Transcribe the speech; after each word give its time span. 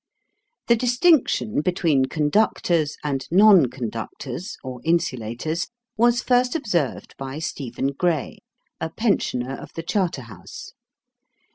The 0.65 0.75
distinction 0.75 1.61
between 1.61 2.05
conductors 2.05 2.97
and 3.03 3.27
non 3.29 3.67
conductors 3.69 4.57
or 4.63 4.81
insulators 4.83 5.67
was 5.95 6.23
first 6.23 6.55
observed 6.55 7.13
by 7.19 7.37
Stephen 7.37 7.89
Gray, 7.91 8.39
a 8.79 8.89
pensioner 8.89 9.53
of 9.53 9.71
the 9.75 9.83
Charter 9.83 10.23
house. 10.23 10.71